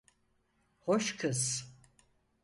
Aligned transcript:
Hoş 0.79 1.15
kız. 1.17 1.71